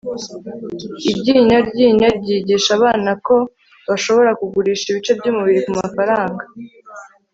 iryinyo 1.11 1.57
ryinyo 1.69 2.07
ryigisha 2.19 2.69
abana 2.77 3.11
ko 3.25 3.35
bashobora 3.87 4.31
kugurisha 4.39 4.85
ibice 4.91 5.11
byumubiri 5.19 5.59
kumafaranga 5.65 6.43